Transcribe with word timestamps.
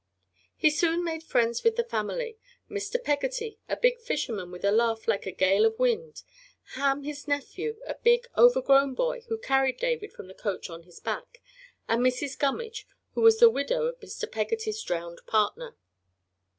He 0.55 0.71
soon 0.71 1.03
made 1.03 1.21
friends 1.21 1.63
with 1.63 1.75
the 1.75 1.83
family 1.83 2.39
Mr. 2.67 2.95
Peggotty, 2.99 3.59
a 3.69 3.77
big 3.77 3.99
fisherman 3.99 4.49
with 4.49 4.65
a 4.65 4.71
laugh 4.71 5.07
like 5.07 5.27
a 5.27 5.31
gale 5.31 5.63
of 5.63 5.77
wind; 5.77 6.23
Ham, 6.73 7.03
his 7.03 7.27
nephew, 7.27 7.77
a 7.85 7.93
big, 7.93 8.25
overgrown 8.35 8.95
boy 8.95 9.21
who 9.29 9.37
carried 9.37 9.77
David 9.77 10.11
from 10.11 10.27
the 10.27 10.33
coach 10.33 10.71
on 10.71 10.81
his 10.85 10.99
back, 10.99 11.43
and 11.87 12.01
Mrs. 12.01 12.35
Gummidge, 12.39 12.87
who 13.13 13.21
was 13.21 13.37
the 13.39 13.47
widow 13.47 13.85
of 13.85 13.99
Mr. 13.99 14.25
Peggotty's 14.31 14.81
drowned 14.81 15.21
partner. 15.27 15.77